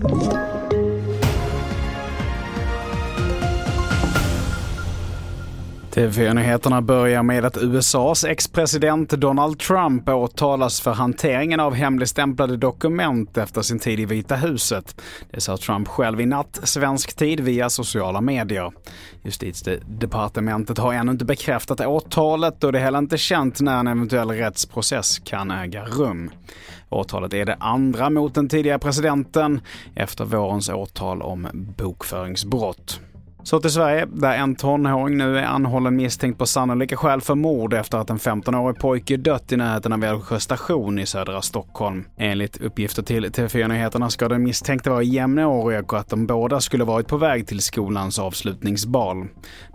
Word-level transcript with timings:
you 0.00 0.57
TV4-nyheterna 5.98 6.82
börjar 6.82 7.22
med 7.22 7.44
att 7.44 7.56
USAs 7.56 8.24
ex-president 8.24 9.10
Donald 9.10 9.58
Trump 9.58 10.08
åtalas 10.08 10.80
för 10.80 10.92
hanteringen 10.92 11.60
av 11.60 11.74
hemligstämplade 11.74 12.56
dokument 12.56 13.38
efter 13.38 13.62
sin 13.62 13.78
tid 13.78 14.00
i 14.00 14.04
Vita 14.04 14.36
huset. 14.36 15.00
Det 15.30 15.40
sa 15.40 15.56
Trump 15.56 15.88
själv 15.88 16.20
i 16.20 16.26
natt, 16.26 16.60
svensk 16.62 17.16
tid, 17.16 17.40
via 17.40 17.70
sociala 17.70 18.20
medier. 18.20 18.72
Justitiedepartementet 19.22 20.78
har 20.78 20.92
ännu 20.92 21.12
inte 21.12 21.24
bekräftat 21.24 21.80
åtalet 21.80 22.64
och 22.64 22.72
det 22.72 22.78
är 22.78 22.82
heller 22.82 22.98
inte 22.98 23.18
känt 23.18 23.60
när 23.60 23.80
en 23.80 23.86
eventuell 23.86 24.30
rättsprocess 24.30 25.18
kan 25.18 25.50
äga 25.50 25.84
rum. 25.84 26.30
Åtalet 26.88 27.34
är 27.34 27.44
det 27.44 27.56
andra 27.60 28.10
mot 28.10 28.34
den 28.34 28.48
tidigare 28.48 28.78
presidenten 28.78 29.60
efter 29.94 30.24
vårens 30.24 30.68
åtal 30.68 31.22
om 31.22 31.48
bokföringsbrott. 31.52 33.00
Så 33.48 33.60
till 33.60 33.70
Sverige, 33.70 34.06
där 34.12 34.36
en 34.36 34.54
tonåring 34.54 35.18
nu 35.18 35.38
är 35.38 35.42
anhållen 35.42 35.96
misstänkt 35.96 36.38
på 36.38 36.46
sannolika 36.46 36.96
skäl 36.96 37.20
för 37.20 37.34
mord 37.34 37.74
efter 37.74 37.98
att 37.98 38.10
en 38.10 38.18
15-årig 38.18 38.78
pojke 38.78 39.16
dött 39.16 39.52
i 39.52 39.56
närheten 39.56 39.92
av 39.92 40.04
Älvsjö 40.04 40.40
station 40.40 40.98
i 40.98 41.06
södra 41.06 41.42
Stockholm. 41.42 42.04
Enligt 42.16 42.60
uppgifter 42.60 43.02
till 43.02 43.24
TV4 43.24 43.68
Nyheterna 43.68 44.10
ska 44.10 44.28
den 44.28 44.42
misstänkte 44.42 44.90
vara 44.90 45.02
jämnårig 45.02 45.78
och 45.82 45.98
att 45.98 46.08
de 46.08 46.26
båda 46.26 46.60
skulle 46.60 46.84
varit 46.84 47.08
på 47.08 47.16
väg 47.16 47.46
till 47.46 47.60
skolans 47.60 48.18
avslutningsbal. 48.18 49.26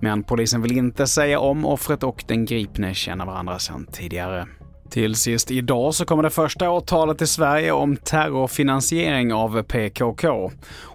Men 0.00 0.22
polisen 0.22 0.62
vill 0.62 0.76
inte 0.76 1.06
säga 1.06 1.40
om 1.40 1.66
offret 1.66 2.02
och 2.02 2.24
den 2.26 2.44
gripne 2.44 2.94
känner 2.94 3.26
varandra 3.26 3.58
sedan 3.58 3.86
tidigare. 3.92 4.46
Till 4.92 5.14
sist 5.14 5.50
idag 5.50 5.94
så 5.94 6.04
kommer 6.04 6.22
det 6.22 6.30
första 6.30 6.70
åtalet 6.70 7.22
i 7.22 7.26
Sverige 7.26 7.72
om 7.72 7.96
terrorfinansiering 7.96 9.32
av 9.32 9.62
PKK. 9.62 10.50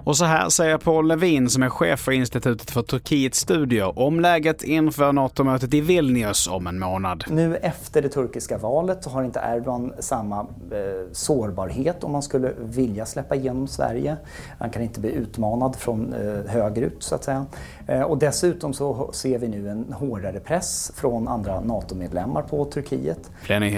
Och 0.08 0.18
så 0.18 0.26
här 0.26 0.50
säger 0.50 0.78
Paul 0.78 1.08
Levin 1.08 1.50
som 1.50 1.64
är 1.64 1.70
chef 1.70 2.00
för 2.00 2.12
Institutet 2.12 2.72
för 2.72 2.82
Turkiets 2.82 3.40
studier 3.40 4.00
om 4.00 4.20
läget 4.20 4.64
inför 4.64 5.14
NATO-mötet 5.14 5.74
i 5.74 5.82
Vilnius 5.82 6.48
om 6.48 6.68
en 6.68 6.80
månad. 6.80 7.24
Nu 7.30 7.56
efter 7.56 8.02
det 8.02 8.10
turkiska 8.10 8.58
valet 8.58 9.04
så 9.04 9.10
har 9.10 9.24
inte 9.24 9.42
Erdogan 9.46 9.94
samma 10.00 10.40
eh, 10.40 11.12
sårbarhet 11.12 12.04
om 12.04 12.12
man 12.12 12.24
skulle 12.24 12.54
vilja 12.60 13.06
släppa 13.06 13.36
igenom 13.36 13.68
Sverige. 13.68 14.18
Han 14.60 14.70
kan 14.70 14.82
inte 14.82 15.00
bli 15.00 15.12
utmanad 15.12 15.76
från 15.76 16.14
eh, 16.14 16.52
högerut 16.52 17.04
så 17.04 17.16
att 17.16 17.24
säga. 17.24 17.46
Eh, 17.88 18.02
och 18.02 18.18
dessutom 18.18 18.74
så 18.74 19.10
ser 19.14 19.40
vi 19.40 19.48
nu 19.48 19.70
en 19.70 19.94
hårdare 19.94 20.40
press 20.40 20.92
från 20.96 21.28
andra 21.28 21.60
NATO-medlemmar 21.60 22.42
på 22.42 22.66
Turkiet. 22.66 23.32
Fler 23.42 23.60